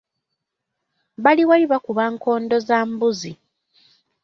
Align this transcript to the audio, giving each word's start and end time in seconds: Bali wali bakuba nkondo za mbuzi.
Bali 1.23 1.43
wali 1.49 1.65
bakuba 1.71 2.03
nkondo 2.13 2.55
za 2.67 2.79
mbuzi. 2.89 3.31